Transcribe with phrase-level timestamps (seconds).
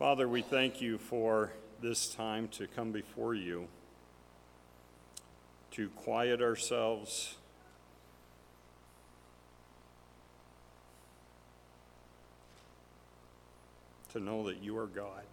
[0.00, 3.68] Father, we thank you for this time to come before you,
[5.72, 7.34] to quiet ourselves.
[14.14, 15.24] To know that you are God.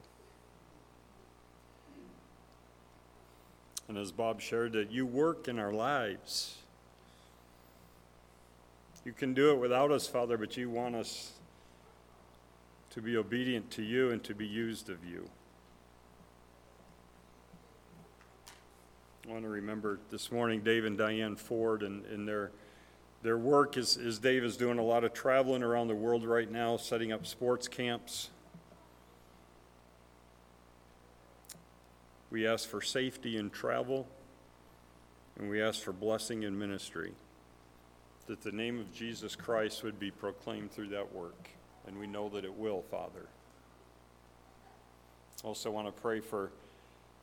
[3.87, 6.57] And as Bob shared, that you work in our lives.
[9.05, 11.31] You can do it without us, Father, but you want us
[12.97, 15.29] to be obedient to you and to be used of you.
[19.23, 22.49] I want to remember this morning Dave and Diane Ford and, and their
[23.21, 26.49] their work is, is Dave is doing a lot of traveling around the world right
[26.49, 28.31] now, setting up sports camps.
[32.31, 34.07] We ask for safety in travel,
[35.37, 37.11] and we ask for blessing in ministry,
[38.25, 41.49] that the name of Jesus Christ would be proclaimed through that work
[41.87, 43.25] and we know that it will, Father.
[45.43, 46.51] Also, want to pray for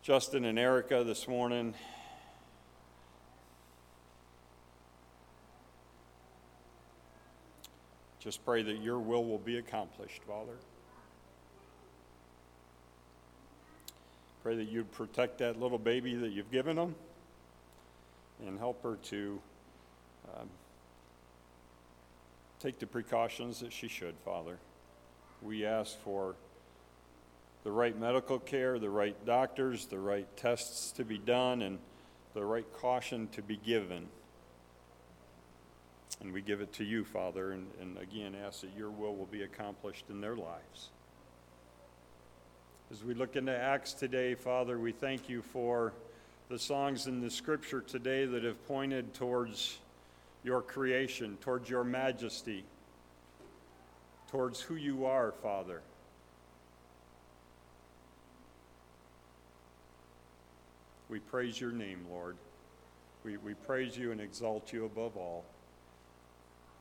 [0.02, 1.74] Justin and Erica this morning.
[8.20, 10.56] Just pray that your will will be accomplished, Father.
[14.42, 16.94] Pray that you'd protect that little baby that you've given them
[18.46, 19.40] and help her to
[20.34, 20.48] um,
[22.64, 24.56] take the precautions that she should, Father.
[25.42, 26.34] We ask for
[27.62, 31.78] the right medical care, the right doctors, the right tests to be done, and
[32.32, 34.06] the right caution to be given.
[36.22, 39.26] And we give it to you, Father, and, and again ask that your will will
[39.26, 40.88] be accomplished in their lives.
[42.90, 45.92] As we look into Acts today, Father, we thank you for
[46.48, 49.80] the songs in the scripture today that have pointed towards
[50.44, 52.64] your creation, towards your majesty,
[54.30, 55.80] towards who you are, Father.
[61.08, 62.36] We praise your name, Lord.
[63.24, 65.44] We, we praise you and exalt you above all.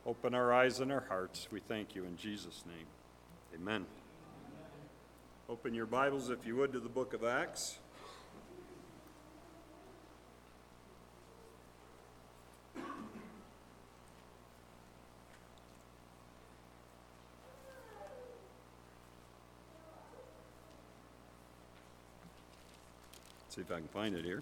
[0.05, 1.47] Open our eyes and our hearts.
[1.51, 2.85] We thank you in Jesus' name.
[3.55, 3.75] Amen.
[3.75, 3.85] Amen.
[5.47, 7.77] Open your Bibles, if you would, to the book of Acts.
[23.53, 24.41] See if I can find it here.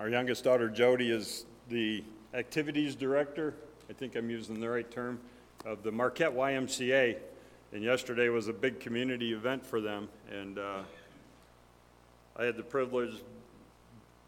[0.00, 2.02] Our youngest daughter Jody is the
[2.34, 3.54] activities director,
[3.88, 5.20] I think I'm using the right term,
[5.64, 7.18] of the Marquette YMCA.
[7.72, 10.08] And yesterday was a big community event for them.
[10.30, 10.82] And uh,
[12.36, 13.14] I had the privilege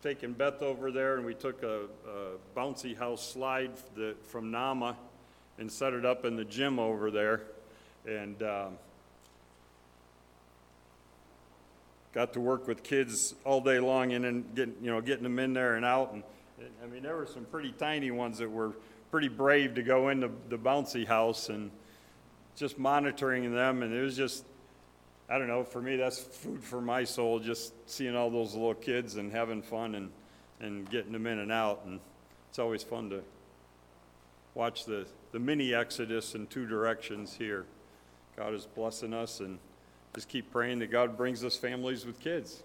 [0.02, 4.96] taking Beth over there, and we took a, a bouncy house slide that, from Nama
[5.58, 7.42] and set it up in the gym over there.
[8.06, 8.78] And um,
[12.12, 15.38] got to work with kids all day long and then getting, you know, getting them
[15.38, 16.12] in there and out.
[16.12, 16.22] And
[16.82, 18.72] I mean, there were some pretty tiny ones that were
[19.10, 21.70] pretty brave to go into the bouncy house and
[22.60, 24.44] just monitoring them, and it was just,
[25.30, 28.74] I don't know, for me, that's food for my soul, just seeing all those little
[28.74, 30.10] kids and having fun and,
[30.60, 31.80] and getting them in and out.
[31.86, 32.00] And
[32.50, 33.22] it's always fun to
[34.54, 37.64] watch the, the mini exodus in two directions here.
[38.36, 39.58] God is blessing us, and
[40.14, 42.62] just keep praying that God brings us families with kids.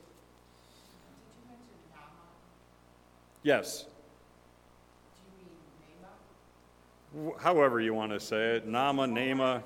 [3.44, 3.86] Yes.
[7.40, 9.64] However you want to say it, Nama, Nama.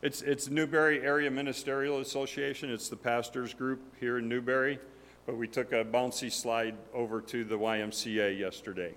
[0.00, 2.70] It's, it's Newberry Area Ministerial Association.
[2.70, 4.78] It's the pastors group here in Newberry.
[5.26, 8.94] But we took a bouncy slide over to the YMCA yesterday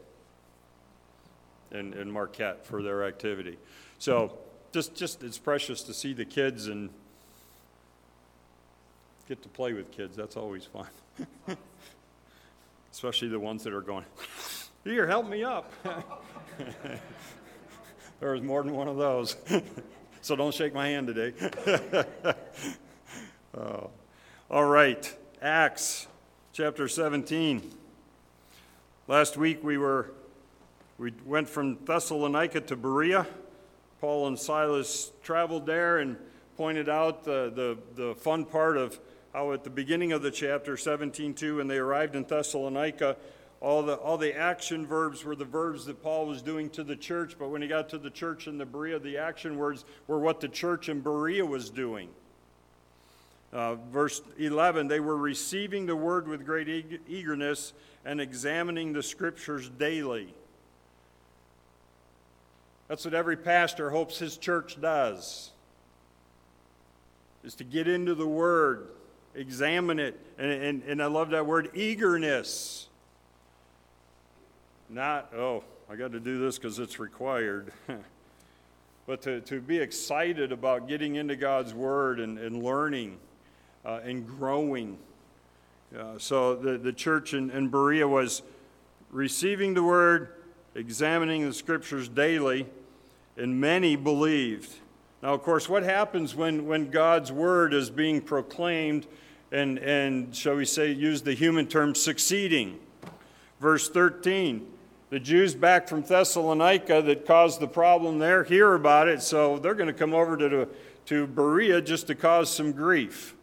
[1.72, 3.58] and, in Marquette for their activity.
[3.98, 4.38] So
[4.72, 6.92] just, just it's precious to see the kids and
[9.28, 10.16] get to play with kids.
[10.16, 10.88] That's always fun.
[12.92, 14.06] Especially the ones that are going,
[14.84, 15.74] here, help me up.
[18.20, 19.36] there was more than one of those
[20.22, 21.34] so don't shake my hand today.
[23.58, 23.90] oh.
[24.50, 26.08] All right, Acts
[26.54, 27.72] chapter 17.
[29.08, 30.12] Last week we were
[30.98, 33.26] we went from Thessalonica to Berea.
[34.00, 36.16] Paul and Silas traveled there and
[36.58, 39.00] pointed out the, the, the fun part of
[39.34, 43.18] how at the beginning of the chapter 17 2, when they arrived in Thessalonica,
[43.62, 46.96] all the, all the action verbs were the verbs that Paul was doing to the
[46.96, 50.20] church, but when he got to the church in the Berea, the action words were
[50.20, 52.10] what the church in Berea was doing.
[53.54, 57.74] Uh, verse 11, they were receiving the word with great eagerness
[58.04, 60.34] and examining the scriptures daily.
[62.88, 65.52] That's what every pastor hopes his church does,
[67.44, 68.88] is to get into the word,
[69.36, 72.88] examine it, and, and, and I love that word, eagerness.
[74.92, 77.72] Not, oh, I got to do this because it's required.
[79.08, 83.18] but to, to be excited about getting into God's Word and, and learning
[83.86, 84.98] uh, and growing.
[85.98, 88.42] Uh, so the, the church in, in Berea was
[89.12, 90.34] receiving the Word,
[90.76, 92.66] examining the Scriptures daily,
[93.38, 94.76] and many believed.
[95.24, 99.08] Now, of course, what happens when, when God's Word is being proclaimed
[99.54, 102.78] and, and, shall we say, use the human term, succeeding?
[103.62, 104.68] Verse 13
[105.12, 109.76] the Jews back from Thessalonica that caused the problem there hear about it, so they're
[109.76, 110.70] going to come over to,
[111.08, 113.36] to Berea just to cause some grief.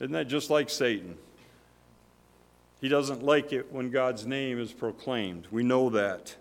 [0.00, 1.16] Isn't that just like Satan?
[2.80, 5.46] He doesn't like it when God's name is proclaimed.
[5.52, 6.34] We know that.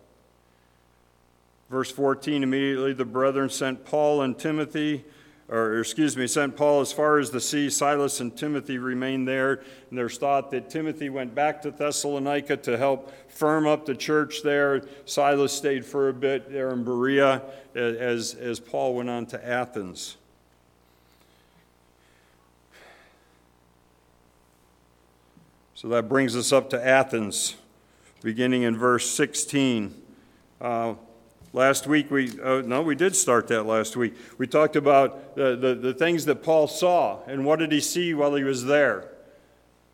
[1.69, 5.05] Verse 14 immediately the brethren sent Paul and Timothy
[5.49, 7.71] or excuse me, sent Paul as far as the sea.
[7.71, 9.63] Silas and Timothy remained there.
[9.89, 14.43] And there's thought that Timothy went back to Thessalonica to help firm up the church
[14.43, 14.83] there.
[15.05, 17.41] Silas stayed for a bit there in Berea
[17.73, 20.17] as, as Paul went on to Athens.
[25.73, 27.55] So that brings us up to Athens,
[28.21, 29.99] beginning in verse 16.
[30.61, 30.93] Uh,
[31.51, 34.13] Last week, we, uh, no, we did start that last week.
[34.37, 38.13] We talked about the, the, the, things that Paul saw and what did he see
[38.13, 39.09] while he was there.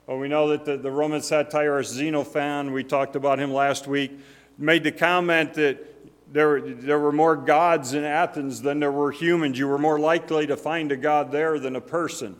[0.05, 4.11] Well, we know that the, the Roman satirist Xenophon, we talked about him last week,
[4.57, 5.95] made the comment that
[6.33, 9.57] there, there were more gods in Athens than there were humans.
[9.57, 12.35] You were more likely to find a god there than a person.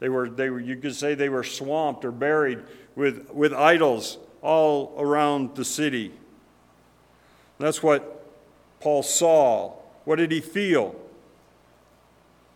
[0.00, 2.60] They were, they were, you could say they were swamped or buried
[2.94, 6.12] with, with idols all around the city.
[7.60, 8.24] That's what
[8.80, 9.74] Paul saw.
[10.04, 10.96] What did he feel?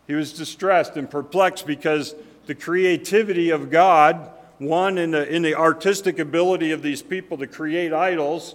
[0.07, 2.15] He was distressed and perplexed because
[2.47, 7.47] the creativity of God, one, in the, in the artistic ability of these people to
[7.47, 8.55] create idols,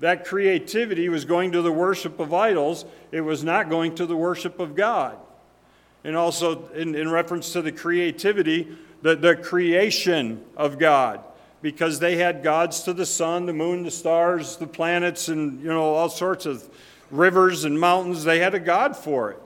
[0.00, 2.84] that creativity was going to the worship of idols.
[3.10, 5.18] It was not going to the worship of God.
[6.04, 8.68] And also, in, in reference to the creativity,
[9.02, 11.24] the, the creation of God
[11.60, 15.68] because they had gods to the sun, the moon, the stars, the planets, and you
[15.68, 16.68] know all sorts of
[17.10, 18.24] rivers and mountains.
[18.24, 19.42] They had a god for it,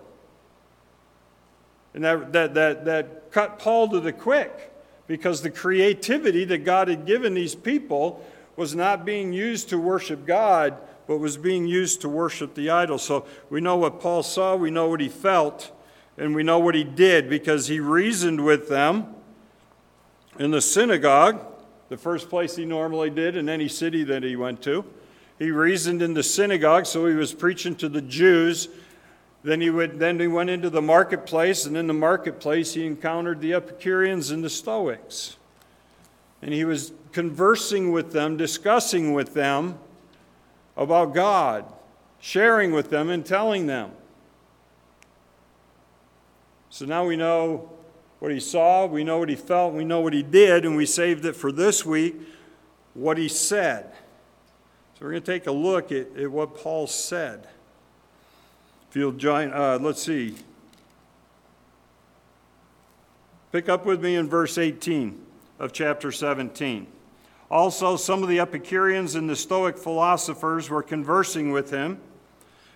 [1.94, 4.72] and that that that, that cut Paul to the quick
[5.06, 8.24] because the creativity that God had given these people
[8.56, 10.76] was not being used to worship God,
[11.06, 12.98] but was being used to worship the idol.
[12.98, 15.70] So we know what Paul saw, we know what he felt,
[16.18, 19.14] and we know what he did because he reasoned with them
[20.38, 21.44] in the synagogue
[21.92, 24.82] the first place he normally did in any city that he went to.
[25.38, 28.68] He reasoned in the synagogue, so he was preaching to the Jews.
[29.44, 33.42] Then he, would, then he went into the marketplace, and in the marketplace he encountered
[33.42, 35.36] the Epicureans and the Stoics.
[36.40, 39.78] And he was conversing with them, discussing with them
[40.78, 41.70] about God,
[42.20, 43.90] sharing with them, and telling them.
[46.70, 47.70] So now we know
[48.22, 50.86] what he saw, we know what he felt, we know what he did, and we
[50.86, 52.14] saved it for this week,
[52.94, 53.92] what he said.
[54.94, 57.48] So we're going to take a look at, at what Paul said.
[58.88, 60.36] If you'll join, uh, let's see.
[63.50, 65.20] Pick up with me in verse 18
[65.58, 66.86] of chapter 17.
[67.50, 71.98] Also, some of the Epicureans and the Stoic philosophers were conversing with him,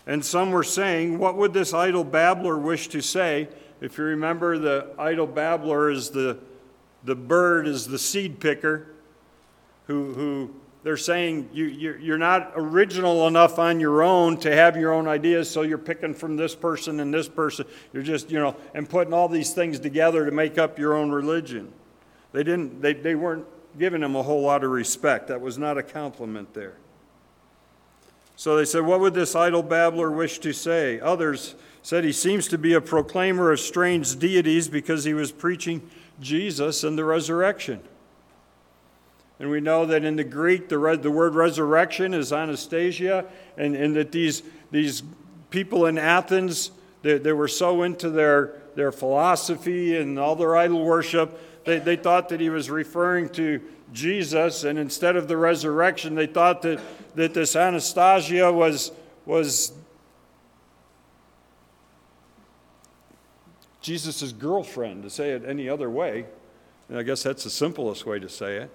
[0.08, 3.46] and some were saying, What would this idle babbler wish to say?
[3.80, 6.38] If you remember, the idle babbler is the,
[7.04, 8.87] the bird, is the seed picker,
[9.87, 10.50] who, who
[10.83, 15.50] they're saying you, you're not original enough on your own to have your own ideas,
[15.50, 17.66] so you're picking from this person and this person.
[17.92, 21.11] You're just, you know, and putting all these things together to make up your own
[21.11, 21.73] religion.
[22.33, 23.47] They, didn't, they, they weren't
[23.78, 25.26] giving him a whole lot of respect.
[25.28, 26.76] That was not a compliment there.
[28.37, 31.00] So they said, What would this idle babbler wish to say?
[31.00, 31.56] Others
[31.87, 35.81] said he seems to be a proclaimer of strange deities because he was preaching
[36.21, 37.81] Jesus and the resurrection.
[39.38, 43.25] And we know that in the Greek, the, re- the word resurrection is anastasia,
[43.57, 45.05] and, and that these, these
[45.50, 50.85] people in Athens, they, they were so into their, their philosophy and all their idol
[50.85, 53.61] worship They, they thought that he was referring to
[53.93, 56.81] Jesus, and instead of the resurrection, they thought that,
[57.14, 58.90] that this Anastasia was,
[59.25, 59.71] was
[63.87, 66.26] Jesus' girlfriend, to say it any other way.
[66.88, 68.71] And I guess that's the simplest way to say it.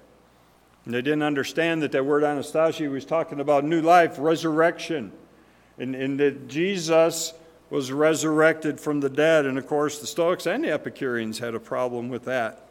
[0.85, 5.11] And they didn't understand that that word Anastasia was talking about new life, resurrection,
[5.77, 7.33] and, and that Jesus
[7.69, 9.45] was resurrected from the dead.
[9.45, 12.69] And of course, the Stoics and the Epicureans had a problem with that.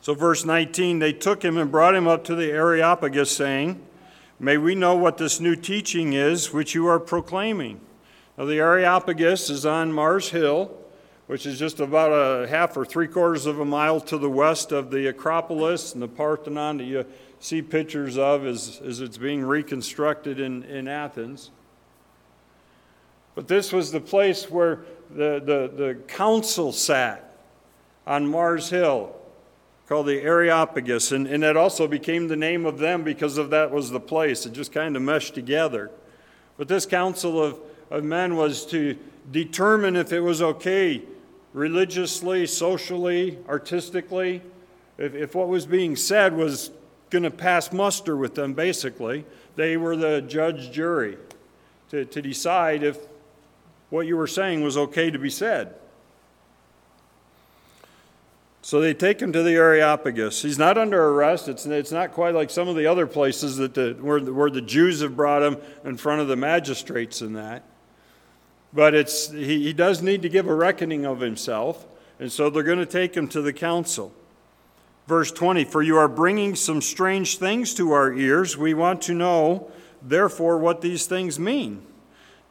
[0.00, 3.78] So, verse 19, they took him and brought him up to the Areopagus, saying,
[4.38, 7.82] May we know what this new teaching is which you are proclaiming.
[8.46, 10.74] The Areopagus is on Mars Hill,
[11.26, 14.72] which is just about a half or three quarters of a mile to the west
[14.72, 17.04] of the Acropolis and the Parthenon that you
[17.38, 21.50] see pictures of as, as it's being reconstructed in, in Athens.
[23.34, 27.36] But this was the place where the, the, the council sat
[28.06, 29.14] on Mars Hill
[29.86, 33.70] called the Areopagus, and, and that also became the name of them because of that
[33.70, 34.46] was the place.
[34.46, 35.90] It just kind of meshed together.
[36.56, 37.58] But this council of,
[37.90, 38.96] of men was to
[39.30, 41.02] determine if it was okay
[41.52, 44.42] religiously, socially, artistically,
[44.98, 46.70] if, if what was being said was
[47.10, 49.24] going to pass muster with them, basically.
[49.56, 51.18] They were the judge jury
[51.90, 52.98] to, to decide if
[53.90, 55.74] what you were saying was okay to be said.
[58.62, 60.42] So they take him to the Areopagus.
[60.42, 61.48] He's not under arrest.
[61.48, 64.60] It's, it's not quite like some of the other places that the, where, where the
[64.60, 67.64] Jews have brought him in front of the magistrates and that.
[68.72, 71.86] But it's, he, he does need to give a reckoning of himself,
[72.18, 74.12] and so they're going to take him to the council.
[75.06, 78.56] Verse 20 For you are bringing some strange things to our ears.
[78.56, 81.82] We want to know, therefore, what these things mean.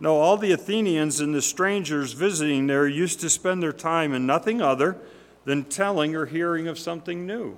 [0.01, 4.25] No, all the Athenians and the strangers visiting there used to spend their time in
[4.25, 4.97] nothing other
[5.45, 7.57] than telling or hearing of something new.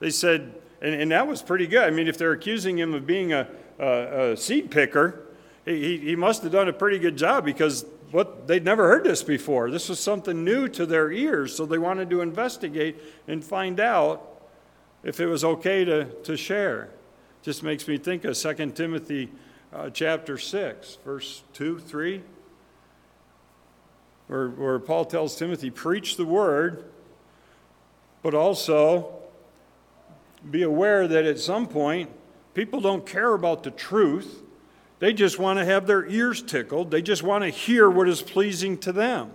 [0.00, 1.82] They said, and, and that was pretty good.
[1.82, 5.27] I mean, if they're accusing him of being a, a, a seed picker,
[5.74, 9.22] he, he must have done a pretty good job because what they'd never heard this
[9.22, 9.70] before.
[9.70, 12.96] This was something new to their ears, so they wanted to investigate
[13.26, 14.40] and find out
[15.02, 16.90] if it was okay to, to share.
[17.42, 19.30] Just makes me think of 2 Timothy
[19.72, 22.22] uh, chapter 6, verse 2, 3
[24.28, 26.84] where, where Paul tells Timothy, preach the word,
[28.22, 29.14] but also
[30.48, 32.10] be aware that at some point,
[32.54, 34.42] people don't care about the truth.
[34.98, 36.90] They just want to have their ears tickled.
[36.90, 39.30] They just want to hear what is pleasing to them.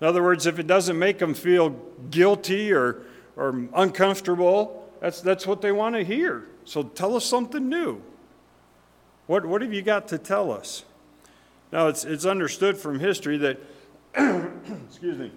[0.00, 1.70] In other words, if it doesn't make them feel
[2.10, 3.02] guilty or,
[3.36, 6.46] or uncomfortable, that's, that's what they want to hear.
[6.64, 8.00] So tell us something new.
[9.26, 10.84] What, what have you got to tell us?
[11.70, 13.60] Now, it's, it's understood from history that
[14.88, 15.30] excuse me,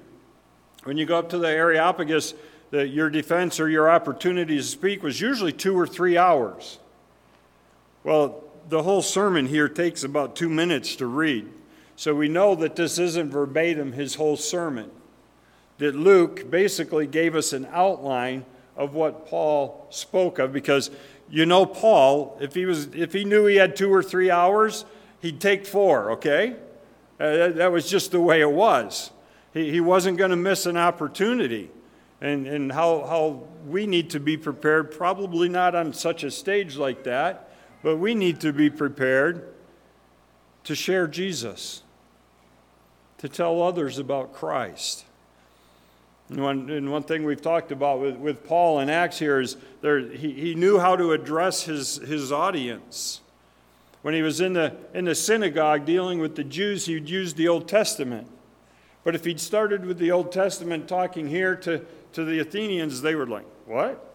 [0.84, 2.34] when you go up to the Areopagus,
[2.72, 6.80] that your defense or your opportunity to speak was usually two or three hours.
[8.04, 11.46] Well, the whole sermon here takes about two minutes to read.
[11.98, 14.90] So we know that this isn't verbatim his whole sermon.
[15.78, 18.46] That Luke basically gave us an outline
[18.78, 20.90] of what Paul spoke of because
[21.30, 24.86] you know Paul, if he was if he knew he had 2 or 3 hours,
[25.20, 26.56] he'd take 4, okay?
[27.20, 29.12] Uh, that was just the way it was.
[29.54, 31.70] He, he wasn't going to miss an opportunity.
[32.22, 36.78] And, and how, how we need to be prepared, probably not on such a stage
[36.78, 37.51] like that,
[37.84, 39.48] but we need to be prepared
[40.64, 41.84] to share Jesus,
[43.18, 45.06] to tell others about Christ.
[46.30, 49.58] And one, and one thing we've talked about with, with Paul in Acts here is
[49.82, 53.22] there, he, he knew how to address his, his audience.
[54.02, 57.48] When he was in the, in the synagogue dealing with the Jews, he'd use the
[57.48, 58.28] Old Testament.
[59.04, 61.84] But if he'd started with the Old Testament talking here to,
[62.14, 64.11] to the Athenians, they were like, What?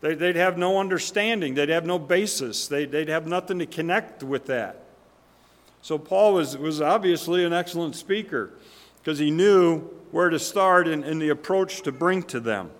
[0.00, 4.22] They, would have no understanding, they'd have no basis, they, would have nothing to connect
[4.22, 4.82] with that.
[5.80, 8.50] So Paul was, was obviously an excellent speaker
[8.98, 12.70] because he knew where to start and, and the approach to bring to them.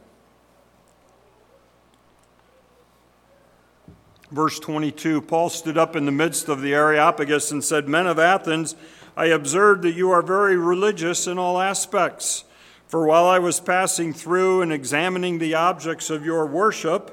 [4.31, 8.19] Verse 22 Paul stood up in the midst of the Areopagus and said, Men of
[8.19, 8.75] Athens,
[9.17, 12.45] I observed that you are very religious in all aspects.
[12.89, 17.13] For while I was passing through and examining the objects of your worship,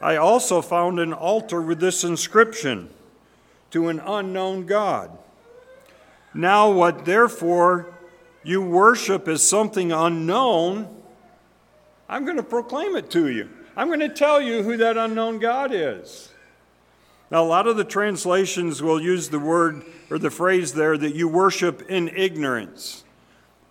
[0.00, 2.90] I also found an altar with this inscription
[3.70, 5.16] To an unknown God.
[6.34, 7.94] Now, what therefore
[8.42, 10.88] you worship as something unknown,
[12.08, 13.48] I'm going to proclaim it to you.
[13.76, 16.30] I'm going to tell you who that unknown God is.
[17.30, 21.14] Now, a lot of the translations will use the word or the phrase there that
[21.14, 23.04] you worship in ignorance.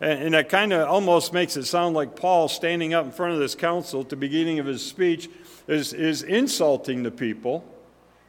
[0.02, 3.40] And, that kind of almost makes it sound like Paul standing up in front of
[3.40, 5.30] this council at the beginning of his speech
[5.68, 7.64] is, is insulting the people.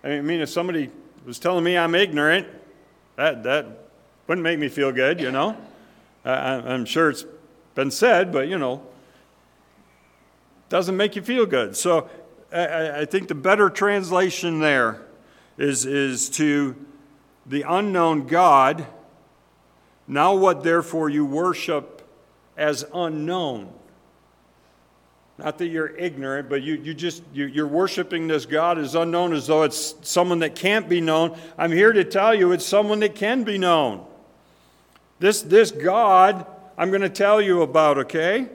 [0.04, 0.90] I mean, if somebody
[1.24, 2.46] was telling me I'm ignorant,
[3.16, 3.66] that, that
[4.26, 5.56] wouldn't make me feel good, you know.
[6.26, 7.24] I, I'm sure it's
[7.74, 8.86] been said, but you know,
[10.68, 11.74] doesn't make you feel good.
[11.74, 12.10] So
[12.52, 15.00] I, I think the better translation there
[15.56, 16.76] is, is to
[17.46, 18.86] the unknown God.
[20.06, 22.06] Now, what therefore you worship
[22.56, 23.72] as unknown.
[25.38, 29.32] Not that you're ignorant, but you, you just, you, you're worshiping this God as unknown
[29.32, 31.36] as though it's someone that can't be known.
[31.56, 34.04] I'm here to tell you it's someone that can be known.
[35.18, 38.48] This, this God I'm going to tell you about, okay?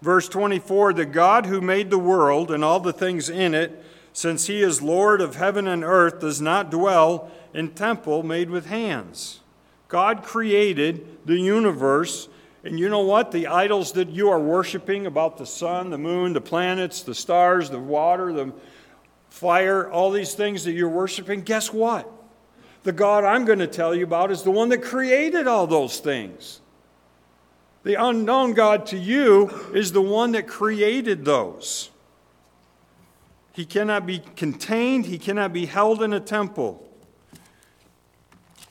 [0.00, 4.46] Verse 24 The God who made the world and all the things in it, since
[4.46, 9.40] he is Lord of heaven and earth, does not dwell in temple made with hands.
[9.88, 12.28] God created the universe,
[12.62, 13.32] and you know what?
[13.32, 17.70] The idols that you are worshiping about the sun, the moon, the planets, the stars,
[17.70, 18.52] the water, the
[19.30, 22.10] fire, all these things that you're worshiping, guess what?
[22.82, 26.00] The God I'm going to tell you about is the one that created all those
[26.00, 26.60] things.
[27.84, 31.90] The unknown God to you is the one that created those.
[33.52, 36.87] He cannot be contained, he cannot be held in a temple.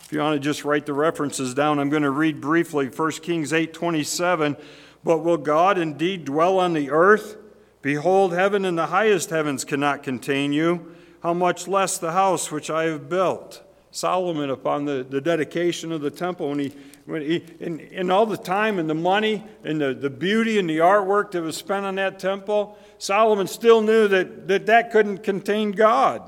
[0.07, 3.11] If you want to just write the references down, I'm going to read briefly 1
[3.21, 4.57] Kings 8:27.
[5.03, 7.35] But will God indeed dwell on the earth?
[7.81, 10.95] Behold, heaven and the highest heavens cannot contain you.
[11.23, 13.61] How much less the house which I have built?
[13.91, 16.73] Solomon upon the, the dedication of the temple when he
[17.03, 20.69] when he, in, in all the time and the money and the, the beauty and
[20.69, 25.23] the artwork that was spent on that temple, Solomon still knew that, that that couldn't
[25.23, 26.21] contain God.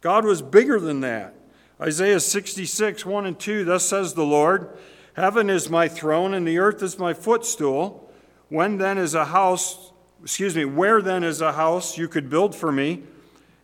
[0.00, 1.35] God was bigger than that.
[1.80, 4.70] Isaiah 66, 1 and 2, thus says the Lord
[5.14, 8.10] Heaven is my throne and the earth is my footstool.
[8.48, 9.92] When then is a house,
[10.22, 13.02] excuse me, where then is a house you could build for me?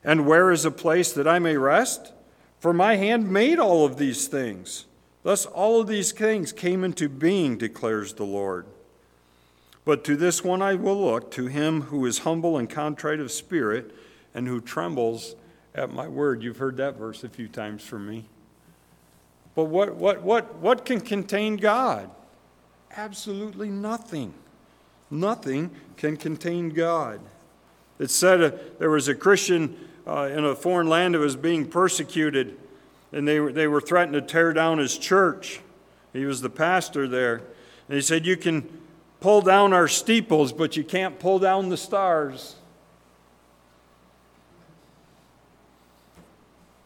[0.02, 2.12] And where is a place that I may rest?
[2.58, 4.86] For my hand made all of these things.
[5.22, 8.66] Thus, all of these things came into being, declares the Lord.
[9.84, 13.30] But to this one I will look, to him who is humble and contrite of
[13.30, 13.94] spirit,
[14.34, 15.36] and who trembles
[15.74, 16.42] at my word.
[16.42, 18.24] You've heard that verse a few times from me.
[19.54, 22.10] But what, what, what, what can contain God?
[22.96, 24.34] Absolutely nothing.
[25.10, 27.20] Nothing can contain God.
[27.98, 31.66] It said uh, there was a Christian uh, in a foreign land that was being
[31.66, 32.56] persecuted
[33.12, 35.60] and they were, they were threatening to tear down his church.
[36.12, 37.36] He was the pastor there.
[37.88, 38.66] And he said, You can
[39.20, 42.56] pull down our steeples, but you can't pull down the stars.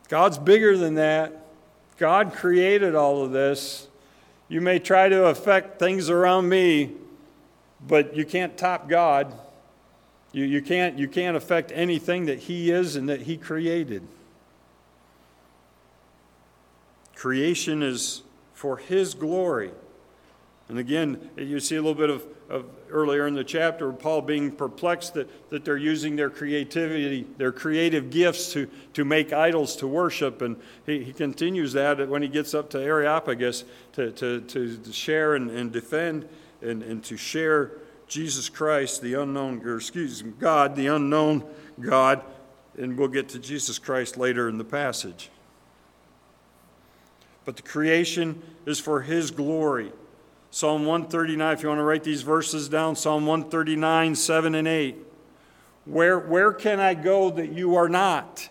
[0.08, 1.46] God's bigger than that.
[1.98, 3.88] God created all of this.
[4.48, 6.92] You may try to affect things around me,
[7.86, 9.32] but you can't top God.
[10.32, 14.06] You, you, can't, you can't affect anything that He is and that He created.
[17.14, 19.70] Creation is for His glory.
[20.68, 24.50] And again, you see a little bit of, of, earlier in the chapter, Paul being
[24.50, 29.86] perplexed that, that they're using their creativity, their creative gifts to, to make idols to
[29.86, 30.42] worship.
[30.42, 35.36] And he, he continues that when he gets up to Areopagus to, to, to share
[35.36, 36.28] and, and defend
[36.60, 37.72] and, and to share
[38.08, 41.44] Jesus Christ, the unknown, or excuse me, God, the unknown
[41.78, 42.22] God.
[42.76, 45.30] And we'll get to Jesus Christ later in the passage
[47.46, 49.92] but the creation is for His glory.
[50.56, 54.96] Psalm 139, if you want to write these verses down, Psalm 139, 7 and 8.
[55.84, 58.48] Where, where can I go that you are not?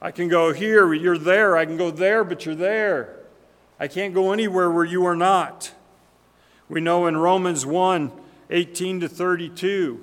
[0.00, 1.58] I can go here, you're there.
[1.58, 3.16] I can go there, but you're there.
[3.78, 5.72] I can't go anywhere where you are not.
[6.70, 8.10] We know in Romans 1
[8.48, 10.00] 18 to 32,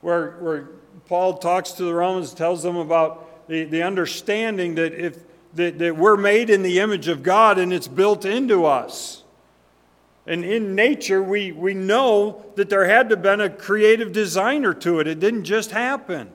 [0.00, 0.68] where, where
[1.04, 5.27] Paul talks to the Romans, tells them about the, the understanding that if
[5.58, 9.24] that, that we're made in the image of God and it's built into us.
[10.26, 14.74] And in nature, we, we know that there had to have been a creative designer
[14.74, 15.06] to it.
[15.06, 16.30] It didn't just happen.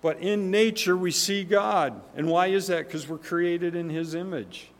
[0.00, 2.00] But in nature, we see God.
[2.14, 2.86] And why is that?
[2.86, 4.70] Because we're created in His image.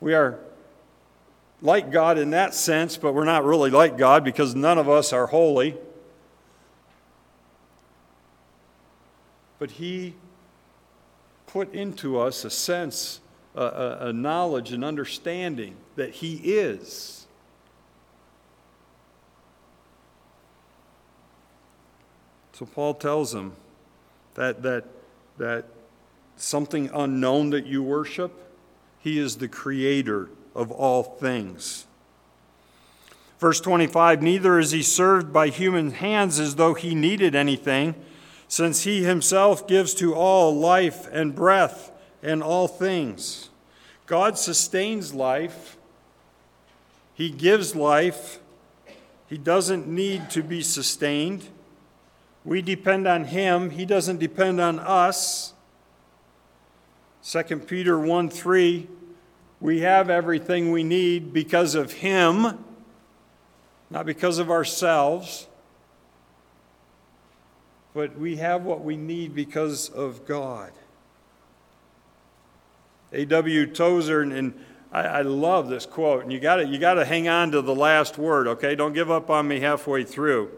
[0.00, 0.38] We are
[1.62, 5.12] like God in that sense, but we're not really like God because none of us
[5.12, 5.76] are holy.
[9.58, 10.14] But He
[11.46, 13.20] put into us a sense,
[13.54, 17.26] a, a, knowledge, an understanding that He is.
[22.52, 23.52] So Paul tells them
[24.34, 24.84] that, that,
[25.38, 25.66] that
[26.36, 28.32] something unknown that you worship.
[29.00, 31.86] He is the creator of all things.
[33.38, 37.94] Verse 25 Neither is he served by human hands as though he needed anything,
[38.48, 43.50] since he himself gives to all life and breath and all things.
[44.06, 45.76] God sustains life,
[47.14, 48.40] he gives life,
[49.28, 51.48] he doesn't need to be sustained.
[52.44, 55.52] We depend on him, he doesn't depend on us.
[57.22, 58.88] 2 Peter 1 3,
[59.60, 62.64] we have everything we need because of him
[63.90, 65.47] not because of ourselves,
[67.98, 70.70] but we have what we need because of God.
[73.12, 73.66] A.W.
[73.66, 74.54] Tozer, and
[74.92, 78.16] I, I, love this quote, and you got you to hang on to the last
[78.16, 78.76] word, okay?
[78.76, 80.52] Don't give up on me halfway through.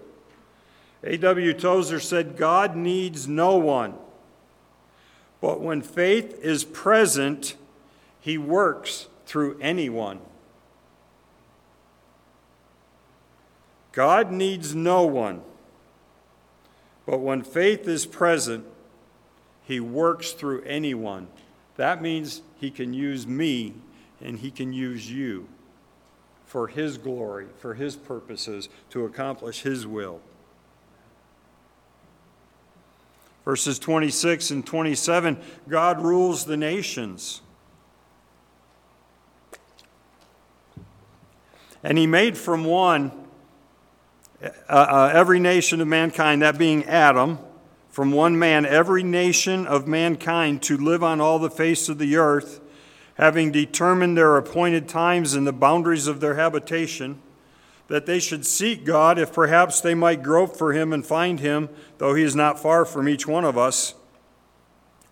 [1.02, 1.54] A.W.
[1.54, 3.94] Tozer said, God needs no one,
[5.40, 7.56] but when faith is present,
[8.20, 10.20] he works through anyone.
[13.92, 15.40] God needs no one,
[17.10, 18.64] but when faith is present,
[19.64, 21.26] He works through anyone.
[21.74, 23.74] That means He can use me
[24.20, 25.48] and He can use you
[26.46, 30.20] for His glory, for His purposes, to accomplish His will.
[33.44, 35.36] Verses 26 and 27
[35.68, 37.40] God rules the nations.
[41.82, 43.10] And he made from one
[44.42, 47.38] uh, uh, every nation of mankind, that being Adam,
[47.90, 52.16] from one man, every nation of mankind to live on all the face of the
[52.16, 52.60] earth,
[53.14, 57.20] having determined their appointed times and the boundaries of their habitation,
[57.88, 61.68] that they should seek God, if perhaps they might grope for him and find him,
[61.98, 63.94] though he is not far from each one of us.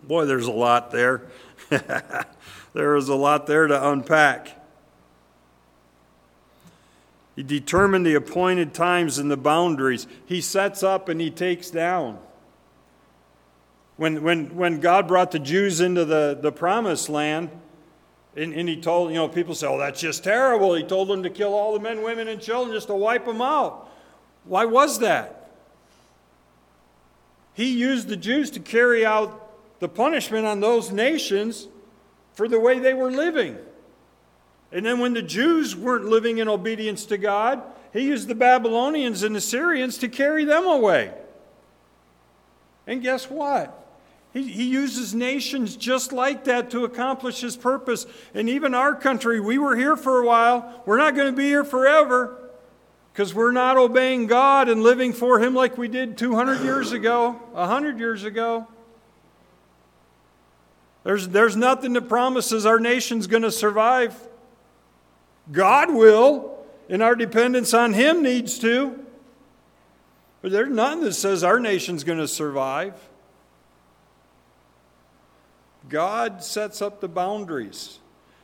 [0.03, 1.27] Boy, there's a lot there.
[2.73, 4.58] there is a lot there to unpack.
[7.39, 10.09] He determined the appointed times and the boundaries.
[10.27, 12.19] He sets up and he takes down.
[13.97, 17.51] When, when, when God brought the Jews into the, the promised land,
[18.35, 20.75] and, and he told, you know, people say, oh, that's just terrible.
[20.75, 23.41] He told them to kill all the men, women, and children just to wipe them
[23.41, 23.89] out.
[24.43, 25.53] Why was that?
[27.55, 31.69] He used the Jews to carry out the punishment on those nations
[32.33, 33.59] for the way they were living.
[34.71, 39.23] And then when the Jews weren't living in obedience to God, he used the Babylonians
[39.23, 41.13] and the Syrians to carry them away.
[42.87, 43.75] And guess what?
[44.33, 48.07] He, he uses nations just like that to accomplish his purpose.
[48.35, 50.83] And even our country, we were here for a while.
[50.85, 52.39] We're not going to be here forever
[53.13, 57.33] because we're not obeying God and living for him like we did 200 years ago,
[57.53, 58.67] 100 years ago.
[61.05, 64.15] There's, there's nothing that promises our nation's going to survive.
[65.53, 66.59] God will,
[66.89, 69.05] and our dependence on Him needs to.
[70.43, 72.95] But there's nothing that says our nation's going to survive.
[75.89, 77.99] God sets up the boundaries.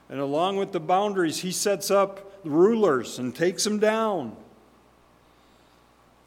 [0.08, 4.36] And along with the boundaries, He sets up rulers and takes them down.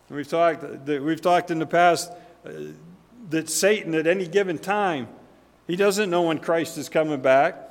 [0.10, 2.12] We've talked, we've talked in the past
[2.46, 2.52] uh,
[3.30, 5.10] that Satan, at any given time,
[5.68, 7.62] he doesn't know when Christ is coming back.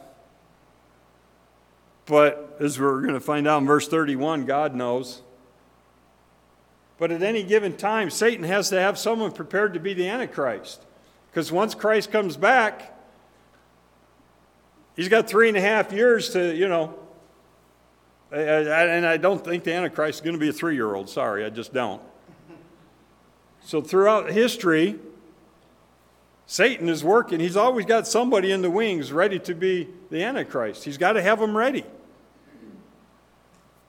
[2.07, 5.23] But as we're going to find out in verse 31, God knows.
[6.99, 10.83] But at any given time, Satan has to have someone prepared to be the Antichrist.
[11.31, 12.97] Because once Christ comes back,
[14.95, 16.99] he's got three and a half years to, you know,
[18.33, 21.09] and I don't think the Antichrist is going to be a three year old.
[21.09, 22.03] Sorry, I just don't.
[23.61, 24.99] So throughout history,
[26.47, 27.41] Satan is working.
[27.41, 30.85] He's always got somebody in the wings ready to be the Antichrist.
[30.85, 31.85] He's got to have them ready.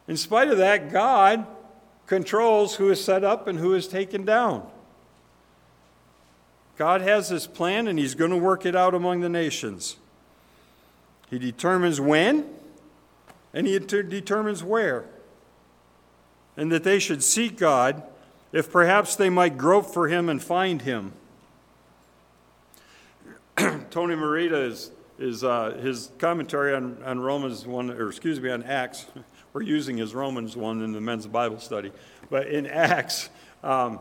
[0.07, 1.45] In spite of that, God
[2.05, 4.65] controls who is set up and who is taken down.
[6.77, 9.97] God has this plan and He's going to work it out among the nations.
[11.29, 12.45] He determines when
[13.53, 15.05] and He determines where.
[16.55, 18.01] And that they should seek God
[18.51, 21.13] if perhaps they might grope for Him and find Him.
[23.89, 28.63] Tony Merida is, is uh, his commentary on, on Romans 1, or excuse me, on
[28.63, 29.07] Acts
[29.57, 31.91] we're using his Romans one in the men's Bible study.
[32.29, 33.31] But in Acts,
[33.63, 33.99] um,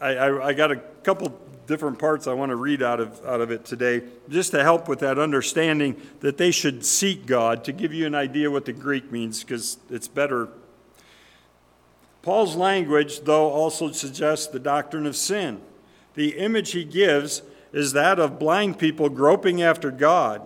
[0.00, 3.40] I, I, I, got a couple different parts I want to read out of, out
[3.40, 7.72] of it today, just to help with that understanding that they should seek God, to
[7.72, 10.50] give you an idea what the Greek means, because it's better.
[12.22, 15.60] Paul's language, though, also suggests the doctrine of sin.
[16.14, 17.42] The image he gives
[17.72, 20.42] is that of blind people groping after God.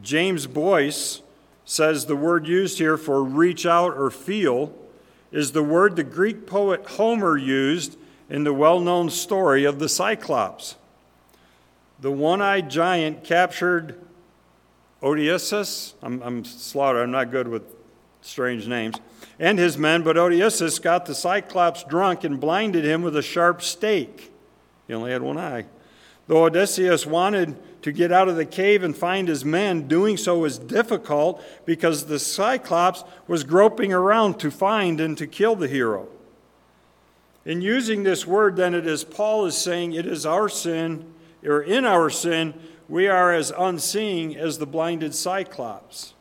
[0.00, 1.20] James Boice
[1.66, 4.72] says the word used here for reach out or feel
[5.32, 7.98] is the word the Greek poet Homer used
[8.30, 10.76] in the well known story of the Cyclops.
[12.00, 14.00] The one eyed giant captured
[15.02, 15.94] Odysseus.
[16.02, 17.62] I'm, I'm slaughtered, I'm not good with
[18.22, 18.96] strange names.
[19.38, 23.60] And his men, but Odysseus got the Cyclops drunk and blinded him with a sharp
[23.60, 24.32] stake.
[24.86, 25.66] He only had one eye.
[26.28, 30.40] Though Odysseus wanted to get out of the cave and find his men, doing so
[30.40, 36.08] was difficult because the Cyclops was groping around to find and to kill the hero.
[37.44, 41.62] In using this word, then, it is Paul is saying it is our sin, or
[41.62, 42.54] in our sin,
[42.88, 46.14] we are as unseeing as the blinded Cyclops.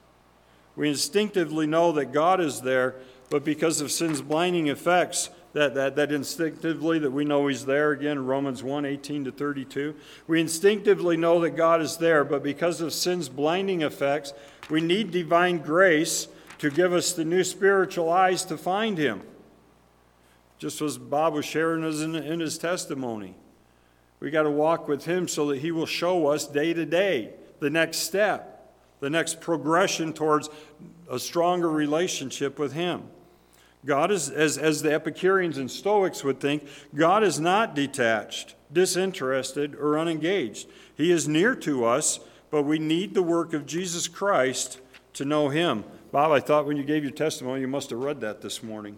[0.76, 2.94] We instinctively know that God is there,
[3.32, 7.92] but because of sin's blinding effects, that, that, that instinctively that we know he's there
[7.92, 9.96] again romans 1 18 to 32
[10.28, 14.34] we instinctively know that god is there but because of sin's blinding effects
[14.70, 16.28] we need divine grace
[16.60, 19.22] to give us the new spiritual eyes to find him.
[20.58, 23.36] Just as bob was sharing us in, in his testimony.
[24.20, 27.32] We got to walk with him so that he will show us day to day
[27.60, 28.52] the next step
[29.02, 30.50] the next progression towards
[31.12, 33.04] a stronger relationship with him
[33.86, 39.76] God is, as, as the Epicureans and Stoics would think, God is not detached, disinterested,
[39.76, 40.68] or unengaged.
[40.96, 42.20] He is near to us,
[42.50, 44.80] but we need the work of Jesus Christ
[45.14, 45.84] to know Him.
[46.12, 48.98] Bob, I thought when you gave your testimony, you must have read that this morning.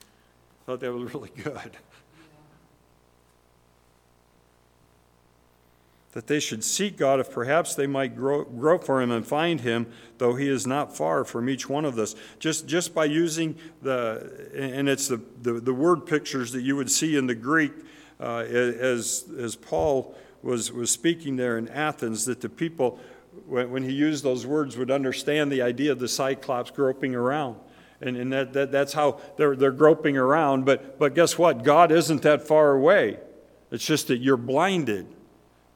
[0.00, 1.76] I thought that was really good.
[6.18, 9.60] That they should seek God if perhaps they might grow, grow for him and find
[9.60, 9.86] him,
[10.18, 12.16] though he is not far from each one of us.
[12.40, 16.90] Just, just by using the, and it's the, the, the word pictures that you would
[16.90, 17.70] see in the Greek
[18.18, 22.98] uh, as, as Paul was, was speaking there in Athens, that the people,
[23.46, 27.54] when, when he used those words, would understand the idea of the Cyclops groping around.
[28.00, 30.64] And, and that, that, that's how they're, they're groping around.
[30.64, 31.62] But, but guess what?
[31.62, 33.20] God isn't that far away.
[33.70, 35.14] It's just that you're blinded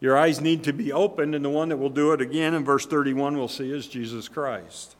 [0.02, 2.64] your eyes need to be opened, and the one that will do it again in
[2.64, 4.96] verse 31 we'll see is Jesus Christ.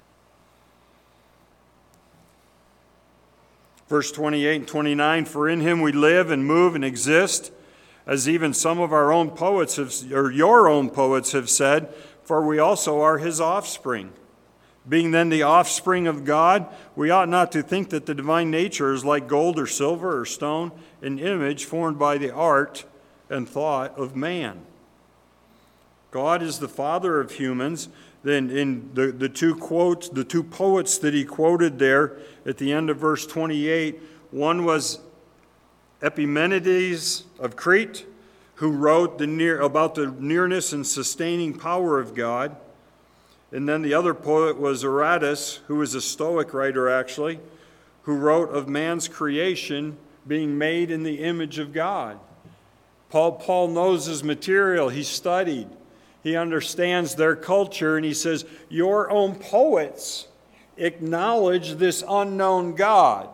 [3.88, 7.50] Verse 28 and 29 For in him we live and move and exist,
[8.06, 12.46] as even some of our own poets have, or your own poets have said, for
[12.46, 14.12] we also are his offspring.
[14.88, 18.92] Being then the offspring of God, we ought not to think that the divine nature
[18.92, 22.84] is like gold or silver or stone, an image formed by the art
[23.28, 24.64] and thought of man.
[26.12, 27.88] God is the father of humans.
[28.22, 32.70] Then in the, the two quotes, the two poets that he quoted there at the
[32.70, 33.98] end of verse 28,
[34.30, 35.00] one was
[36.02, 38.06] Epimenides of Crete,
[38.56, 42.56] who wrote the near, about the nearness and sustaining power of God.
[43.50, 47.40] And then the other poet was Aratus, who was a Stoic writer actually,
[48.02, 49.96] who wrote of man's creation
[50.28, 52.18] being made in the image of God.
[53.08, 55.68] Paul, Paul knows his material, he studied.
[56.22, 60.28] He understands their culture, and he says, Your own poets
[60.76, 63.28] acknowledge this unknown God,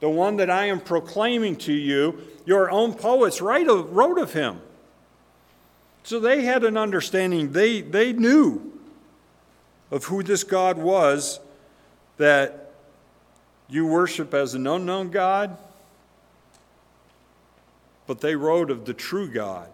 [0.00, 2.22] the one that I am proclaiming to you.
[2.44, 4.60] Your own poets write of, wrote of him.
[6.02, 8.72] So they had an understanding, they, they knew
[9.90, 11.40] of who this God was
[12.18, 12.72] that
[13.68, 15.56] you worship as an unknown God,
[18.06, 19.68] but they wrote of the true God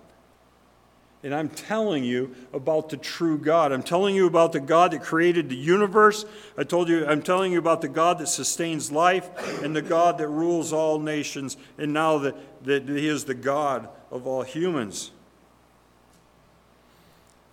[1.24, 3.72] and I'm telling you about the true God.
[3.72, 6.26] I'm telling you about the God that created the universe.
[6.58, 10.18] I told you, I'm telling you about the God that sustains life and the God
[10.18, 15.12] that rules all nations, and now that, that He is the God of all humans.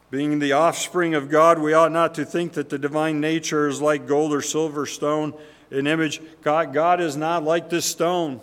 [0.09, 3.81] Being the offspring of God, we ought not to think that the divine nature is
[3.81, 5.33] like gold or silver, stone,
[5.69, 6.21] an image.
[6.41, 8.41] God, God is not like this stone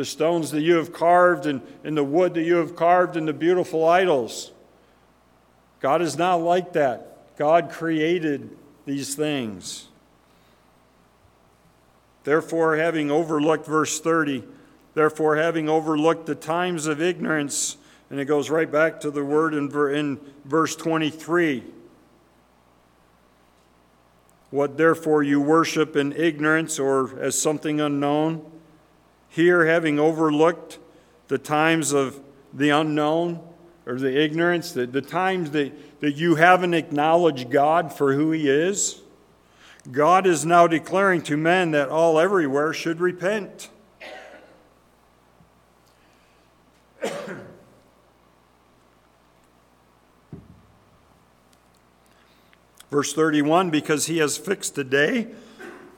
[0.00, 3.28] the stones that you have carved and, and the wood that you have carved and
[3.28, 4.50] the beautiful idols.
[5.80, 7.36] God is not like that.
[7.36, 8.48] God created
[8.86, 9.88] these things.
[12.24, 14.42] Therefore, having overlooked, verse 30,
[14.94, 17.76] therefore, having overlooked the times of ignorance,
[18.08, 21.62] and it goes right back to the word in, in verse 23.
[24.50, 28.50] What therefore you worship in ignorance or as something unknown,
[29.30, 30.78] here having overlooked
[31.28, 32.20] the times of
[32.52, 33.40] the unknown
[33.86, 38.50] or the ignorance, the, the times that, that you haven't acknowledged God for who He
[38.50, 39.00] is,
[39.90, 43.70] God is now declaring to men that all everywhere should repent.
[52.90, 55.28] Verse 31 because he has fixed a day.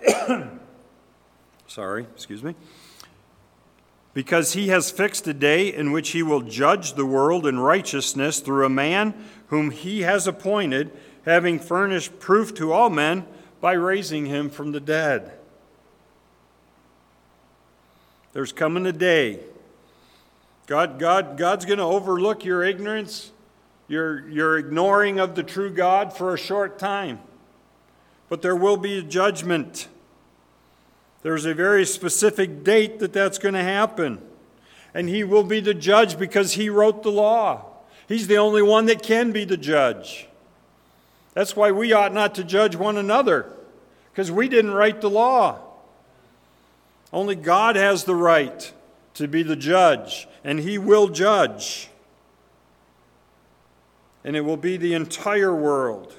[1.66, 2.54] Sorry, excuse me
[4.14, 8.40] because he has fixed a day in which he will judge the world in righteousness
[8.40, 9.14] through a man
[9.46, 10.90] whom he has appointed,
[11.24, 13.26] having furnished proof to all men
[13.60, 15.32] by raising him from the dead.
[18.32, 19.40] There's coming a day.
[20.66, 23.30] God, God, God's going to overlook your ignorance,
[23.88, 27.20] your, your ignoring of the true God for a short time.
[28.28, 29.88] But there will be a judgment.
[31.22, 34.20] There's a very specific date that that's going to happen.
[34.94, 37.66] And he will be the judge because he wrote the law.
[38.08, 40.26] He's the only one that can be the judge.
[41.34, 43.46] That's why we ought not to judge one another,
[44.10, 45.60] because we didn't write the law.
[47.12, 48.72] Only God has the right
[49.14, 51.88] to be the judge, and He will judge.
[54.24, 56.18] And it will be the entire world.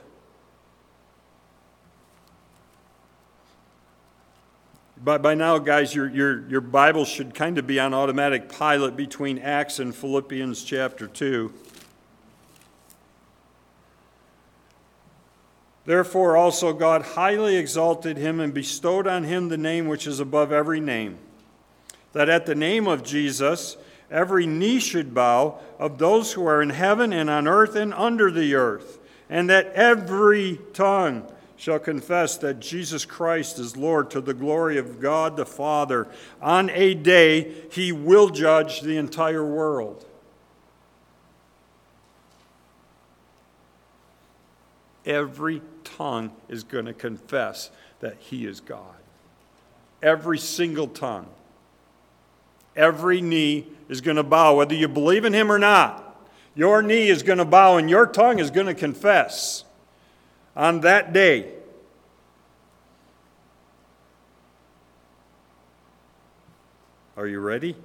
[5.04, 8.96] By, by now, guys, your, your, your Bible should kind of be on automatic pilot
[8.96, 11.52] between Acts and Philippians chapter 2.
[15.86, 20.54] Therefore, also God highly exalted him and bestowed on him the name which is above
[20.54, 21.18] every name,
[22.14, 23.76] that at the name of Jesus
[24.10, 28.32] every knee should bow of those who are in heaven and on earth and under
[28.32, 31.30] the earth, and that every tongue
[31.64, 36.10] shall confess that Jesus Christ is Lord to the glory of God the Father.
[36.42, 40.06] On a day, he will judge the entire world.
[45.06, 47.72] Every tongue is going to confess
[48.02, 48.96] that He is God.
[50.02, 51.28] Every single tongue.
[52.76, 56.28] Every knee is going to bow, whether you believe in Him or not.
[56.56, 59.64] Your knee is going to bow and your tongue is going to confess
[60.56, 61.52] on that day.
[67.16, 67.76] Are you ready?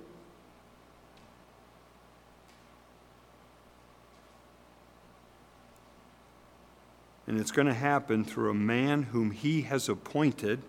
[7.26, 10.62] And it's going to happen through a man whom he has appointed,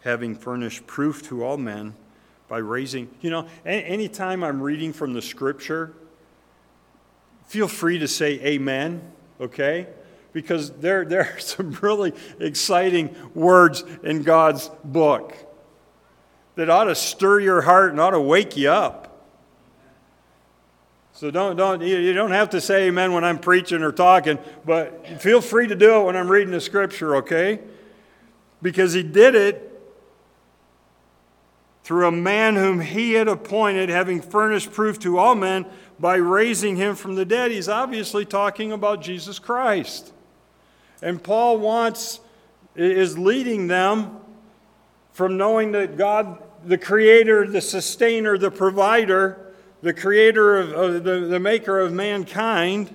[0.00, 1.94] having furnished proof to all men
[2.48, 3.08] by raising.
[3.20, 5.94] You know, anytime I'm reading from the scripture,
[7.46, 9.00] feel free to say amen,
[9.40, 9.86] okay?
[10.32, 15.34] Because there, there are some really exciting words in God's book
[16.54, 19.08] that ought to stir your heart and ought to wake you up.
[21.12, 25.20] So don't, don't, you don't have to say amen when I'm preaching or talking, but
[25.20, 27.60] feel free to do it when I'm reading the scripture, okay?
[28.60, 29.68] Because he did it
[31.84, 35.66] through a man whom he had appointed, having furnished proof to all men
[35.98, 37.50] by raising him from the dead.
[37.50, 40.11] He's obviously talking about Jesus Christ.
[41.02, 42.20] And Paul wants,
[42.76, 44.18] is leading them
[45.12, 51.20] from knowing that God, the creator, the sustainer, the provider, the creator of, of the,
[51.20, 52.94] the maker of mankind,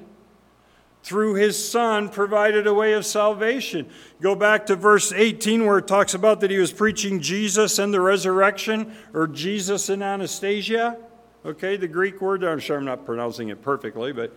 [1.04, 3.88] through his son provided a way of salvation.
[4.20, 7.94] Go back to verse 18 where it talks about that he was preaching Jesus and
[7.94, 10.98] the resurrection, or Jesus and Anastasia.
[11.46, 14.36] Okay, the Greek word, I'm sure I'm not pronouncing it perfectly, but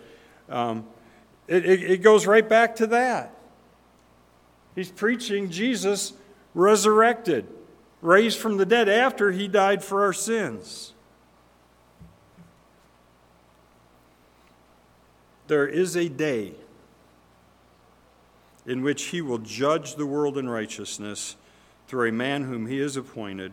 [0.49, 0.87] um,
[1.49, 3.35] it, it, it goes right back to that.
[4.81, 6.15] He's preaching Jesus
[6.55, 7.47] resurrected,
[8.01, 10.95] raised from the dead after he died for our sins.
[15.49, 16.55] There is a day
[18.65, 21.37] in which he will judge the world in righteousness
[21.87, 23.53] through a man whom he has appointed,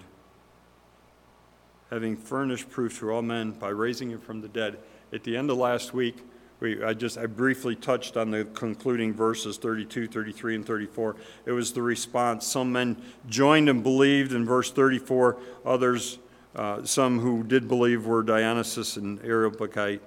[1.90, 4.78] having furnished proof to all men by raising him from the dead.
[5.12, 6.24] At the end of last week,
[6.60, 11.16] we, I just I briefly touched on the concluding verses 32, 33, and 34.
[11.46, 12.48] It was the response.
[12.48, 15.38] Some men joined and believed in verse 34.
[15.66, 16.18] Others,
[16.56, 20.02] uh, some who did believe, were Dionysius and Areopagite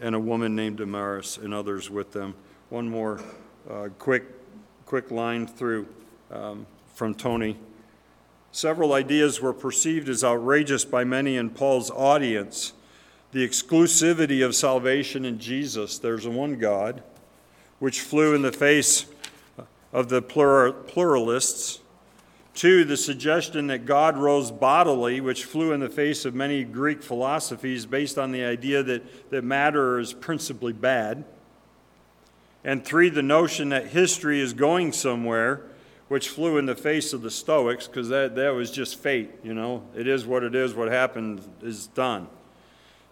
[0.00, 2.34] and a woman named Damaris and others with them.
[2.68, 3.20] One more
[3.70, 4.24] uh, quick,
[4.84, 5.86] quick line through
[6.30, 7.56] um, from Tony.
[8.52, 12.72] Several ideas were perceived as outrageous by many in Paul's audience.
[13.32, 17.02] The exclusivity of salvation in Jesus, there's one God,
[17.78, 19.06] which flew in the face
[19.92, 21.80] of the plural, pluralists.
[22.54, 27.02] Two, the suggestion that God rose bodily, which flew in the face of many Greek
[27.02, 31.24] philosophies based on the idea that, that matter is principally bad.
[32.64, 35.62] And three, the notion that history is going somewhere,
[36.08, 39.52] which flew in the face of the Stoics, because that, that was just fate, you
[39.52, 39.82] know.
[39.94, 42.28] It is what it is, what happened is done.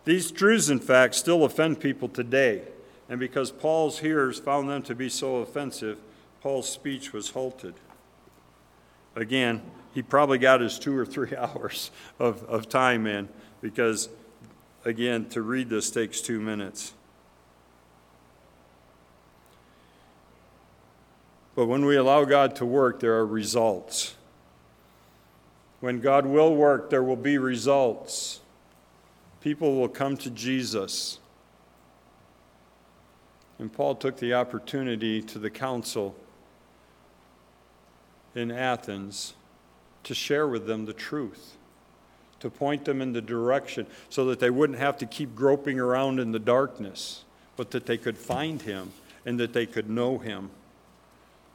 [0.04, 2.62] These truths, in fact, still offend people today.
[3.08, 5.98] And because Paul's hearers found them to be so offensive,
[6.40, 7.74] Paul's speech was halted.
[9.16, 9.62] Again,
[9.94, 13.28] he probably got his two or three hours of, of time in
[13.60, 14.08] because,
[14.84, 16.92] again, to read this takes two minutes.
[21.54, 24.16] But when we allow God to work, there are results.
[25.80, 28.40] When God will work, there will be results.
[29.44, 31.18] People will come to Jesus.
[33.58, 36.16] And Paul took the opportunity to the council
[38.34, 39.34] in Athens
[40.04, 41.58] to share with them the truth,
[42.40, 46.20] to point them in the direction so that they wouldn't have to keep groping around
[46.20, 47.24] in the darkness,
[47.54, 48.92] but that they could find him
[49.26, 50.48] and that they could know him,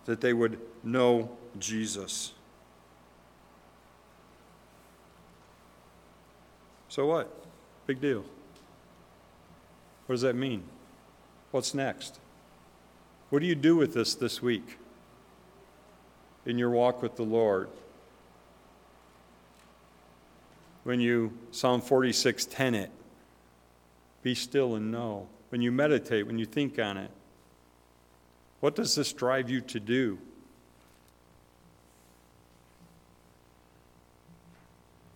[0.05, 2.33] that they would know Jesus.
[6.87, 7.38] So what?
[7.89, 8.23] Big deal.
[10.05, 10.61] What does that mean?
[11.49, 12.19] What's next?
[13.31, 14.77] What do you do with this this week
[16.45, 17.67] in your walk with the Lord?
[20.83, 22.91] When you Psalm 46 10 it,
[24.21, 25.27] be still and know.
[25.49, 27.09] When you meditate, when you think on it,
[28.59, 30.19] what does this drive you to do?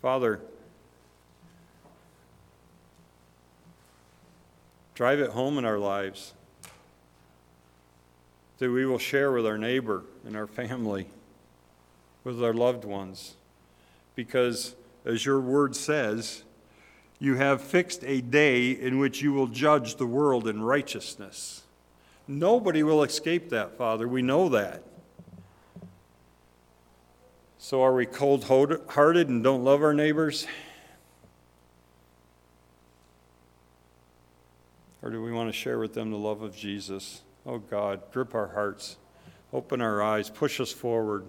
[0.01, 0.41] Father,
[4.93, 6.33] drive it home in our lives
[8.59, 11.07] that we will share with our neighbor and our family,
[12.23, 13.35] with our loved ones.
[14.15, 14.75] Because,
[15.05, 16.43] as your word says,
[17.19, 21.63] you have fixed a day in which you will judge the world in righteousness.
[22.27, 24.07] Nobody will escape that, Father.
[24.07, 24.83] We know that.
[27.57, 30.45] So, are we cold hearted and don't love our neighbors?
[35.03, 37.21] Or do we want to share with them the love of Jesus?
[37.45, 38.95] Oh God, grip our hearts,
[39.51, 41.25] open our eyes, push us forward.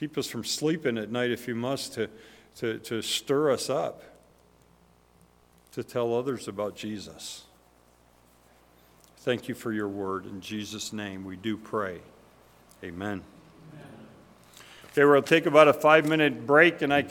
[0.00, 2.08] Keep us from sleeping at night if you must, to,
[2.56, 4.02] to, to stir us up,
[5.72, 7.44] to tell others about Jesus.
[9.18, 10.24] Thank you for your word.
[10.24, 12.00] In Jesus' name, we do pray.
[12.82, 13.22] Amen.
[13.72, 13.86] Amen.
[14.92, 17.10] Okay, we'll take about a five minute break, and I can